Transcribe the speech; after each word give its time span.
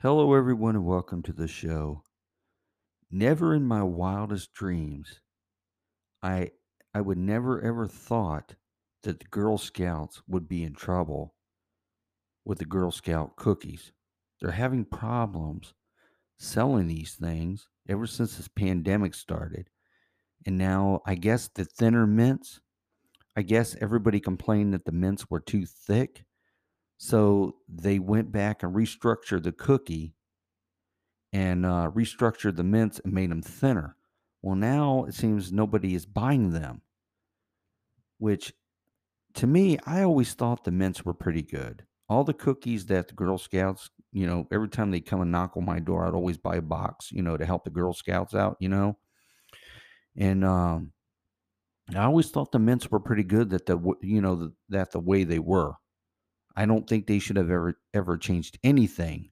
Hello, 0.00 0.34
everyone, 0.34 0.76
and 0.76 0.84
welcome 0.84 1.22
to 1.22 1.32
the 1.32 1.48
show. 1.48 2.02
Never 3.10 3.54
in 3.54 3.64
my 3.64 3.82
wildest 3.82 4.52
dreams, 4.52 5.22
I 6.22 6.50
I 6.92 7.00
would 7.00 7.16
never 7.16 7.62
ever 7.62 7.86
thought 7.86 8.56
that 9.04 9.20
the 9.20 9.24
Girl 9.24 9.56
Scouts 9.56 10.20
would 10.28 10.48
be 10.48 10.62
in 10.62 10.74
trouble 10.74 11.34
with 12.44 12.58
the 12.58 12.66
Girl 12.66 12.90
Scout 12.90 13.36
cookies. 13.36 13.92
They're 14.38 14.50
having 14.50 14.84
problems 14.84 15.72
selling 16.36 16.88
these 16.88 17.14
things 17.14 17.66
ever 17.88 18.06
since 18.06 18.36
this 18.36 18.48
pandemic 18.48 19.14
started. 19.14 19.70
And 20.44 20.58
now 20.58 21.00
I 21.06 21.14
guess 21.14 21.48
the 21.48 21.64
thinner 21.64 22.06
mints, 22.06 22.60
I 23.34 23.40
guess 23.40 23.74
everybody 23.80 24.20
complained 24.20 24.74
that 24.74 24.84
the 24.84 24.92
mints 24.92 25.30
were 25.30 25.40
too 25.40 25.64
thick. 25.64 26.26
So 26.98 27.56
they 27.68 27.98
went 27.98 28.32
back 28.32 28.62
and 28.62 28.74
restructured 28.74 29.42
the 29.42 29.52
cookie 29.52 30.14
and 31.32 31.66
uh, 31.66 31.90
restructured 31.94 32.56
the 32.56 32.64
mints 32.64 33.00
and 33.04 33.12
made 33.12 33.30
them 33.30 33.42
thinner. 33.42 33.96
Well, 34.42 34.56
now 34.56 35.04
it 35.04 35.14
seems 35.14 35.52
nobody 35.52 35.94
is 35.94 36.06
buying 36.06 36.50
them, 36.50 36.82
which 38.18 38.52
to 39.34 39.46
me, 39.46 39.78
I 39.84 40.02
always 40.02 40.32
thought 40.32 40.64
the 40.64 40.70
mints 40.70 41.04
were 41.04 41.14
pretty 41.14 41.42
good. 41.42 41.84
All 42.08 42.24
the 42.24 42.32
cookies 42.32 42.86
that 42.86 43.08
the 43.08 43.14
Girl 43.14 43.36
Scouts, 43.36 43.90
you 44.12 44.26
know, 44.26 44.46
every 44.50 44.68
time 44.68 44.90
they 44.90 45.00
come 45.00 45.20
and 45.20 45.30
knock 45.30 45.56
on 45.56 45.64
my 45.64 45.78
door, 45.78 46.06
I'd 46.06 46.14
always 46.14 46.38
buy 46.38 46.56
a 46.56 46.62
box, 46.62 47.12
you 47.12 47.22
know, 47.22 47.36
to 47.36 47.44
help 47.44 47.64
the 47.64 47.70
Girl 47.70 47.92
Scouts 47.92 48.34
out, 48.34 48.56
you 48.60 48.68
know. 48.68 48.96
And 50.16 50.44
um, 50.44 50.92
I 51.94 52.04
always 52.04 52.30
thought 52.30 52.52
the 52.52 52.58
mints 52.58 52.90
were 52.90 53.00
pretty 53.00 53.24
good 53.24 53.50
that 53.50 53.66
the 53.66 53.78
you 54.00 54.20
know 54.20 54.36
the, 54.36 54.52
that 54.70 54.92
the 54.92 55.00
way 55.00 55.24
they 55.24 55.38
were. 55.38 55.74
I 56.56 56.66
don't 56.66 56.88
think 56.88 57.06
they 57.06 57.18
should 57.18 57.36
have 57.36 57.50
ever 57.50 57.78
ever 57.94 58.16
changed 58.16 58.58
anything 58.64 59.30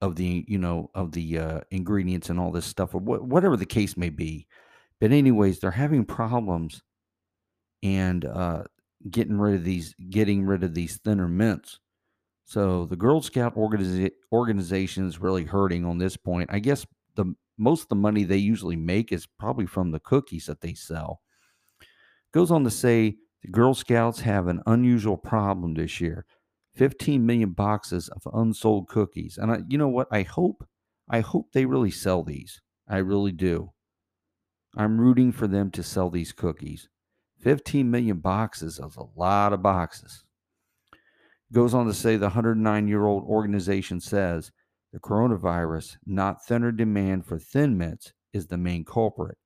of 0.00 0.16
the 0.16 0.44
you 0.46 0.58
know 0.58 0.90
of 0.94 1.12
the 1.12 1.38
uh, 1.38 1.60
ingredients 1.70 2.28
and 2.30 2.38
all 2.38 2.52
this 2.52 2.66
stuff 2.66 2.94
or 2.94 3.00
wh- 3.00 3.26
whatever 3.26 3.56
the 3.56 3.66
case 3.66 3.96
may 3.96 4.10
be. 4.10 4.46
But 5.00 5.12
anyways, 5.12 5.60
they're 5.60 5.70
having 5.70 6.04
problems 6.04 6.82
and 7.82 8.24
uh, 8.24 8.64
getting 9.10 9.38
rid 9.38 9.54
of 9.54 9.64
these 9.64 9.94
getting 10.10 10.44
rid 10.44 10.64
of 10.64 10.74
these 10.74 10.98
thinner 10.98 11.28
mints. 11.28 11.80
So 12.44 12.84
the 12.84 12.96
Girl 12.96 13.20
Scout 13.20 13.56
organiza- 13.56 14.12
organization 14.32 15.06
is 15.06 15.20
really 15.20 15.44
hurting 15.44 15.84
on 15.84 15.98
this 15.98 16.16
point. 16.16 16.50
I 16.52 16.60
guess 16.60 16.86
the 17.16 17.34
most 17.58 17.84
of 17.84 17.88
the 17.88 17.96
money 17.96 18.24
they 18.24 18.36
usually 18.36 18.76
make 18.76 19.12
is 19.12 19.26
probably 19.26 19.66
from 19.66 19.90
the 19.90 20.00
cookies 20.00 20.46
that 20.46 20.60
they 20.60 20.74
sell. 20.74 21.20
Goes 22.32 22.50
on 22.50 22.64
to 22.64 22.70
say 22.70 23.16
the 23.42 23.48
Girl 23.48 23.74
Scouts 23.74 24.20
have 24.20 24.46
an 24.46 24.62
unusual 24.66 25.16
problem 25.16 25.74
this 25.74 26.00
year. 26.00 26.26
15 26.76 27.24
million 27.24 27.50
boxes 27.50 28.08
of 28.10 28.22
unsold 28.34 28.88
cookies. 28.88 29.38
And 29.38 29.50
I, 29.50 29.62
you 29.66 29.78
know 29.78 29.88
what? 29.88 30.08
I 30.10 30.22
hope 30.22 30.66
I 31.08 31.20
hope 31.20 31.52
they 31.52 31.64
really 31.64 31.90
sell 31.90 32.22
these. 32.22 32.60
I 32.88 32.98
really 32.98 33.32
do. 33.32 33.72
I'm 34.76 35.00
rooting 35.00 35.32
for 35.32 35.46
them 35.46 35.70
to 35.72 35.82
sell 35.82 36.10
these 36.10 36.32
cookies. 36.32 36.88
15 37.40 37.90
million 37.90 38.18
boxes 38.18 38.78
is 38.78 38.96
a 38.96 39.04
lot 39.18 39.52
of 39.52 39.62
boxes. 39.62 40.24
Goes 41.52 41.74
on 41.74 41.86
to 41.86 41.94
say 41.94 42.16
the 42.16 42.26
109 42.26 42.88
year 42.88 43.06
old 43.06 43.24
organization 43.24 44.00
says 44.00 44.50
the 44.92 44.98
coronavirus, 45.00 45.96
not 46.04 46.44
thinner 46.44 46.72
demand 46.72 47.26
for 47.26 47.38
thin 47.38 47.78
mints, 47.78 48.12
is 48.32 48.48
the 48.48 48.58
main 48.58 48.84
culprit. 48.84 49.38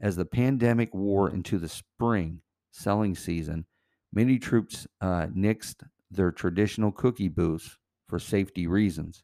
As 0.00 0.16
the 0.16 0.24
pandemic 0.24 0.94
wore 0.94 1.30
into 1.30 1.58
the 1.58 1.68
spring 1.68 2.40
selling 2.70 3.14
season, 3.14 3.66
many 4.12 4.38
troops 4.38 4.86
uh, 5.00 5.26
nixed 5.34 5.84
their 6.14 6.30
traditional 6.30 6.92
cookie 6.92 7.28
booths 7.28 7.78
for 8.08 8.18
safety 8.18 8.66
reasons. 8.66 9.22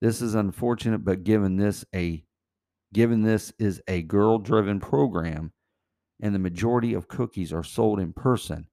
This 0.00 0.22
is 0.22 0.34
unfortunate, 0.34 1.04
but 1.04 1.24
given 1.24 1.56
this 1.56 1.84
a 1.94 2.24
given 2.92 3.22
this 3.22 3.52
is 3.58 3.82
a 3.86 4.02
girl-driven 4.02 4.80
program 4.80 5.52
and 6.20 6.34
the 6.34 6.38
majority 6.38 6.94
of 6.94 7.08
cookies 7.08 7.52
are 7.52 7.62
sold 7.62 8.00
in 8.00 8.12
person, 8.12 8.66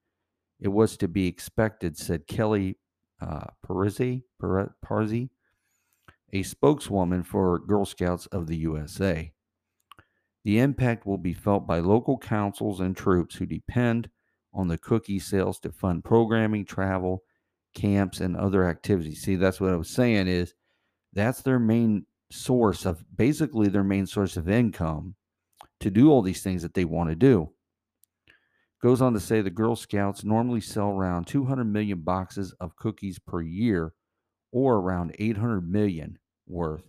it 0.60 0.70
was 0.70 0.96
to 0.98 1.08
be 1.08 1.28
expected, 1.28 1.98
said 1.98 2.28
Kelly 2.28 2.78
uh, 3.22 3.48
a 6.34 6.44
spokeswoman 6.44 7.24
for 7.24 7.60
Girl 7.60 7.86
Scouts 7.86 8.26
of 8.28 8.48
the 8.48 8.58
USA. 8.58 9.32
The 10.44 10.60
impact 10.60 11.06
will 11.06 11.18
be 11.18 11.34
felt 11.34 11.66
by 11.66 11.80
local 11.80 12.18
councils 12.18 12.80
and 12.80 12.96
troops 12.96 13.36
who 13.36 13.46
depend 13.46 14.10
on 14.56 14.68
the 14.68 14.78
cookie 14.78 15.20
sales 15.20 15.60
to 15.60 15.72
fund 15.72 16.04
programming, 16.04 16.66
travel, 16.66 17.24
camps, 17.76 18.22
and 18.22 18.36
other 18.36 18.68
activities. 18.68 19.22
See, 19.22 19.36
that's 19.36 19.60
what 19.60 19.72
I 19.72 19.76
was 19.76 19.90
saying 19.90 20.28
is 20.28 20.54
that's 21.14 21.42
their 21.42 21.60
main 21.60 22.06
source 22.32 22.86
of 22.86 23.04
basically 23.16 23.68
their 23.68 23.84
main 23.84 24.08
source 24.08 24.38
of 24.38 24.50
income 24.50 25.16
to 25.82 25.92
do 25.92 26.10
all 26.10 26.22
these 26.22 26.42
things 26.42 26.62
that 26.62 26.74
they 26.74 26.86
want 26.86 27.10
to 27.10 27.16
do. 27.16 27.52
Goes 28.82 29.02
on 29.02 29.14
to 29.14 29.20
say 29.20 29.42
the 29.42 29.50
Girl 29.50 29.76
Scouts 29.76 30.24
normally 30.24 30.62
sell 30.62 30.90
around 30.90 31.28
200 31.28 31.66
million 31.66 32.02
boxes 32.02 32.54
of 32.60 32.76
cookies 32.76 33.20
per 33.20 33.42
year 33.42 33.94
or 34.52 34.76
around 34.76 35.16
800 35.20 35.70
million 35.70 36.18
worth. 36.48 36.84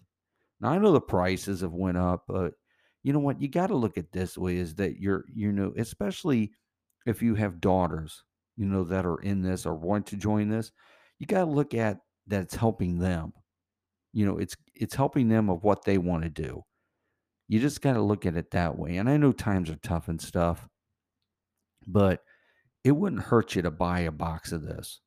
Now 0.60 0.70
I 0.70 0.78
know 0.78 0.92
the 0.92 1.00
prices 1.00 1.60
have 1.60 1.72
went 1.72 1.96
up, 1.96 2.24
but 2.28 2.54
you 3.02 3.12
know 3.12 3.18
what? 3.18 3.40
You 3.40 3.48
got 3.48 3.68
to 3.68 3.76
look 3.76 3.98
at 3.98 4.12
this 4.12 4.36
way 4.36 4.56
is 4.56 4.74
that 4.76 4.98
you're 4.98 5.24
you 5.32 5.52
know, 5.52 5.72
especially 5.76 6.52
if 7.06 7.22
you 7.22 7.34
have 7.36 7.60
daughters, 7.60 8.24
you 8.56 8.66
know, 8.66 8.84
that 8.84 9.06
are 9.06 9.20
in 9.20 9.42
this 9.42 9.64
or 9.64 9.74
want 9.74 10.06
to 10.06 10.16
join 10.16 10.48
this, 10.48 10.72
you 11.18 11.26
got 11.26 11.44
to 11.44 11.50
look 11.50 11.74
at 11.74 11.98
that 12.26 12.42
it's 12.42 12.54
helping 12.56 12.98
them. 12.98 13.32
You 14.12 14.26
know, 14.26 14.38
it's 14.38 14.56
it's 14.74 14.94
helping 14.94 15.28
them 15.28 15.48
of 15.48 15.62
what 15.62 15.84
they 15.84 15.98
want 15.98 16.24
to 16.24 16.30
do. 16.30 16.62
You 17.48 17.60
just 17.60 17.80
got 17.80 17.94
to 17.94 18.02
look 18.02 18.26
at 18.26 18.36
it 18.36 18.50
that 18.50 18.76
way. 18.76 18.96
And 18.96 19.08
I 19.08 19.16
know 19.16 19.32
times 19.32 19.70
are 19.70 19.76
tough 19.76 20.08
and 20.08 20.20
stuff, 20.20 20.68
but 21.86 22.20
it 22.82 22.92
wouldn't 22.92 23.22
hurt 23.22 23.54
you 23.54 23.62
to 23.62 23.70
buy 23.70 24.00
a 24.00 24.10
box 24.10 24.52
of 24.52 24.62
this. 24.62 25.00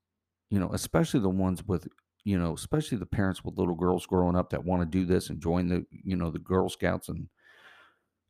You 0.50 0.60
know, 0.60 0.72
especially 0.74 1.20
the 1.20 1.30
ones 1.30 1.64
with 1.66 1.88
you 2.26 2.38
know, 2.38 2.54
especially 2.54 2.98
the 2.98 3.06
parents 3.06 3.44
with 3.44 3.58
little 3.58 3.76
girls 3.76 4.06
growing 4.06 4.36
up 4.36 4.50
that 4.52 4.64
want 4.64 4.81
to 4.81 4.86
do 4.86 5.06
this 5.06 5.30
and 5.30 5.42
join 5.42 5.68
the, 5.68 5.86
you 5.92 6.16
know, 6.16 6.30
the 6.30 6.40
Girl 6.40 6.70
Scouts 6.70 7.10
and 7.10 7.28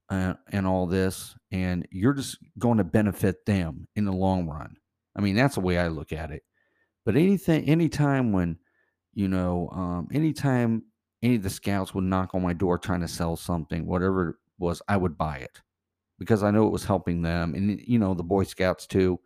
uh, 0.10 0.36
and 0.52 0.66
all 0.68 0.88
this, 0.88 1.36
and 1.52 1.88
you're 1.92 2.14
just 2.14 2.38
going 2.58 2.78
to 2.78 2.84
benefit 2.84 3.46
them 3.46 3.88
in 3.96 4.06
the 4.06 4.14
long 4.14 4.48
run. 4.48 4.78
I 5.16 5.22
mean, 5.22 5.36
that's 5.36 5.56
the 5.56 5.62
way 5.62 5.78
I 5.78 5.88
look 5.90 6.12
at 6.14 6.32
it. 6.32 6.44
But 7.06 7.16
anything, 7.16 7.66
anytime 7.70 8.32
when, 8.32 8.58
you 9.14 9.28
know, 9.28 9.70
um, 9.72 10.10
anytime 10.14 10.84
any 11.24 11.36
of 11.36 11.44
the 11.44 11.50
scouts 11.50 11.94
would 11.94 12.06
knock 12.06 12.36
on 12.36 12.44
my 12.44 12.54
door 12.54 12.78
trying 12.78 13.02
to 13.02 13.10
sell 13.10 13.36
something, 13.36 13.86
whatever 13.88 14.32
it 14.32 14.38
was, 14.60 14.82
I 14.88 14.98
would 14.98 15.18
buy 15.18 15.38
it 15.40 15.62
because 16.20 16.44
I 16.44 16.52
know 16.52 16.68
it 16.68 16.72
was 16.72 16.86
helping 16.86 17.22
them, 17.24 17.56
and 17.56 17.82
you 17.82 18.00
know, 18.00 18.14
the 18.14 18.24
Boy 18.24 18.44
Scouts 18.44 18.88
too. 18.88 19.20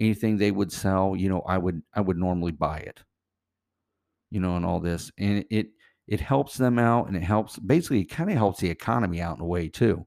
Anything 0.00 0.38
they 0.38 0.52
would 0.52 0.72
sell, 0.72 1.16
you 1.16 1.28
know, 1.28 1.42
I 1.42 1.58
would 1.58 1.82
I 1.94 2.00
would 2.02 2.18
normally 2.18 2.52
buy 2.52 2.78
it. 2.80 3.02
You 4.30 4.40
know, 4.40 4.56
and 4.56 4.66
all 4.66 4.80
this, 4.80 5.12
and 5.18 5.44
it 5.50 5.68
it 6.06 6.20
helps 6.20 6.56
them 6.56 6.78
out, 6.78 7.08
and 7.08 7.16
it 7.16 7.22
helps 7.22 7.58
basically 7.58 8.00
it 8.02 8.10
kind 8.10 8.30
of 8.30 8.36
helps 8.36 8.60
the 8.60 8.70
economy 8.70 9.20
out 9.20 9.36
in 9.38 9.42
a 9.42 9.46
way 9.46 9.68
too. 9.68 10.06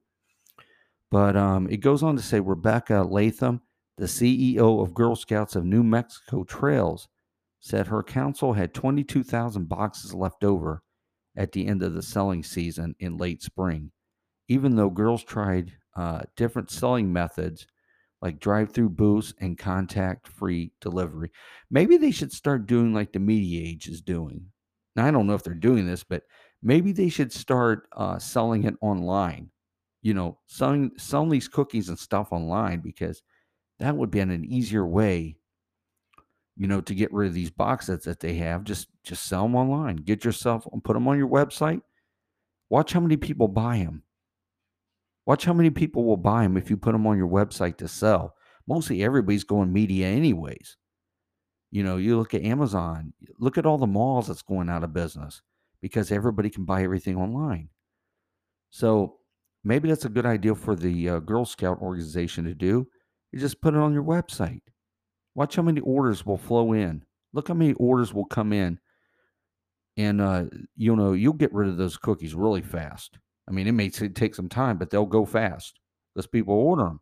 But 1.12 1.36
um, 1.36 1.68
it 1.68 1.76
goes 1.76 2.02
on 2.02 2.16
to 2.16 2.22
say 2.22 2.40
Rebecca 2.40 3.02
Latham, 3.02 3.60
the 3.98 4.06
CEO 4.06 4.82
of 4.82 4.94
Girl 4.94 5.14
Scouts 5.14 5.54
of 5.54 5.66
New 5.66 5.82
Mexico 5.82 6.42
Trails, 6.42 7.06
said 7.60 7.86
her 7.86 8.02
council 8.02 8.54
had 8.54 8.72
22,000 8.72 9.68
boxes 9.68 10.14
left 10.14 10.42
over 10.42 10.82
at 11.36 11.52
the 11.52 11.66
end 11.66 11.82
of 11.82 11.92
the 11.92 12.00
selling 12.00 12.42
season 12.42 12.94
in 12.98 13.18
late 13.18 13.42
spring. 13.42 13.92
Even 14.48 14.74
though 14.74 14.88
girls 14.88 15.22
tried 15.22 15.72
uh, 15.94 16.22
different 16.34 16.70
selling 16.70 17.12
methods 17.12 17.66
like 18.22 18.40
drive 18.40 18.72
through 18.72 18.88
booths 18.88 19.34
and 19.38 19.58
contact 19.58 20.26
free 20.28 20.72
delivery. 20.80 21.30
Maybe 21.70 21.98
they 21.98 22.12
should 22.12 22.32
start 22.32 22.66
doing 22.66 22.94
like 22.94 23.12
the 23.12 23.18
media 23.18 23.68
age 23.68 23.86
is 23.86 24.00
doing. 24.00 24.46
Now, 24.96 25.04
I 25.06 25.10
don't 25.10 25.26
know 25.26 25.34
if 25.34 25.42
they're 25.42 25.54
doing 25.54 25.86
this, 25.86 26.04
but 26.04 26.22
maybe 26.62 26.92
they 26.92 27.10
should 27.10 27.32
start 27.32 27.86
uh, 27.92 28.18
selling 28.18 28.64
it 28.64 28.76
online 28.80 29.50
you 30.02 30.14
know, 30.14 30.38
selling 30.46 30.90
selling 30.98 31.30
these 31.30 31.48
cookies 31.48 31.88
and 31.88 31.98
stuff 31.98 32.32
online 32.32 32.80
because 32.80 33.22
that 33.78 33.96
would 33.96 34.10
be 34.10 34.20
an 34.20 34.44
easier 34.44 34.86
way, 34.86 35.36
you 36.56 36.66
know, 36.66 36.80
to 36.80 36.94
get 36.94 37.12
rid 37.12 37.28
of 37.28 37.34
these 37.34 37.50
boxes 37.50 38.04
that 38.04 38.20
they 38.20 38.34
have. 38.34 38.64
Just 38.64 38.88
just 39.04 39.24
sell 39.26 39.42
them 39.42 39.56
online. 39.56 39.96
Get 39.96 40.24
yourself 40.24 40.66
and 40.72 40.82
put 40.84 40.94
them 40.94 41.08
on 41.08 41.18
your 41.18 41.28
website. 41.28 41.80
Watch 42.68 42.92
how 42.92 43.00
many 43.00 43.16
people 43.16 43.48
buy 43.48 43.78
them. 43.78 44.02
Watch 45.24 45.44
how 45.44 45.52
many 45.52 45.70
people 45.70 46.04
will 46.04 46.16
buy 46.16 46.42
them 46.42 46.56
if 46.56 46.68
you 46.68 46.76
put 46.76 46.92
them 46.92 47.06
on 47.06 47.16
your 47.16 47.28
website 47.28 47.76
to 47.78 47.86
sell. 47.86 48.34
Mostly 48.66 49.04
everybody's 49.04 49.44
going 49.44 49.72
media 49.72 50.08
anyways. 50.08 50.76
You 51.70 51.84
know, 51.84 51.96
you 51.96 52.18
look 52.18 52.34
at 52.34 52.42
Amazon, 52.42 53.12
look 53.38 53.56
at 53.56 53.66
all 53.66 53.78
the 53.78 53.86
malls 53.86 54.26
that's 54.26 54.42
going 54.42 54.68
out 54.68 54.84
of 54.84 54.92
business 54.92 55.42
because 55.80 56.10
everybody 56.12 56.50
can 56.50 56.64
buy 56.64 56.82
everything 56.82 57.16
online. 57.16 57.68
So 58.70 59.18
maybe 59.64 59.88
that's 59.88 60.04
a 60.04 60.10
good 60.10 60.26
idea 60.26 60.54
for 60.54 60.74
the 60.74 61.08
uh, 61.08 61.18
Girl 61.20 61.44
Scout 61.44 61.80
organization 61.80 62.44
to 62.44 62.54
do. 62.54 62.86
You 63.32 63.38
just 63.38 63.60
put 63.60 63.74
it 63.74 63.80
on 63.80 63.92
your 63.92 64.04
website. 64.04 64.62
Watch 65.34 65.56
how 65.56 65.62
many 65.62 65.80
orders 65.80 66.26
will 66.26 66.36
flow 66.36 66.72
in. 66.72 67.04
Look 67.32 67.48
how 67.48 67.54
many 67.54 67.72
orders 67.74 68.12
will 68.12 68.26
come 68.26 68.52
in 68.52 68.78
and 69.96 70.20
uh, 70.20 70.44
you 70.76 70.94
know 70.96 71.12
you'll 71.12 71.32
get 71.32 71.52
rid 71.52 71.68
of 71.68 71.76
those 71.76 71.96
cookies 71.96 72.34
really 72.34 72.62
fast. 72.62 73.18
I 73.48 73.52
mean, 73.52 73.66
it 73.66 73.72
may 73.72 73.90
take 73.90 74.34
some 74.34 74.48
time, 74.48 74.78
but 74.78 74.90
they'll 74.90 75.06
go 75.06 75.24
fast 75.24 75.78
because 76.14 76.26
people 76.26 76.54
order 76.54 76.84
them. 76.84 77.00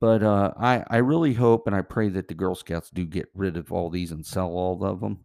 But 0.00 0.22
uh, 0.22 0.52
I 0.58 0.84
I 0.90 0.96
really 0.98 1.32
hope 1.32 1.66
and 1.66 1.76
I 1.76 1.82
pray 1.82 2.08
that 2.10 2.28
the 2.28 2.34
Girl 2.34 2.54
Scouts 2.54 2.90
do 2.90 3.04
get 3.06 3.28
rid 3.34 3.56
of 3.56 3.72
all 3.72 3.90
these 3.90 4.12
and 4.12 4.26
sell 4.26 4.48
all 4.48 4.84
of 4.84 5.00
them. 5.00 5.24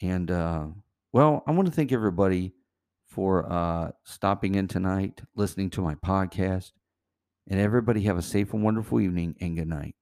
And 0.00 0.30
uh, 0.30 0.68
well, 1.12 1.42
I 1.46 1.52
want 1.52 1.68
to 1.68 1.74
thank 1.74 1.92
everybody 1.92 2.54
for 3.18 3.52
uh, 3.52 3.90
stopping 4.04 4.54
in 4.54 4.68
tonight, 4.68 5.22
listening 5.34 5.70
to 5.70 5.82
my 5.82 5.96
podcast, 5.96 6.70
and 7.48 7.58
everybody 7.58 8.02
have 8.02 8.16
a 8.16 8.22
safe 8.22 8.54
and 8.54 8.62
wonderful 8.62 9.00
evening 9.00 9.34
and 9.40 9.56
good 9.56 9.66
night. 9.66 9.96